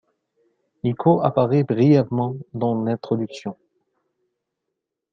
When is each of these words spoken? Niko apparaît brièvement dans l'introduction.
Niko 0.83 1.11
apparaît 1.23 1.63
brièvement 1.63 2.35
dans 2.55 2.83
l'introduction. 2.85 3.55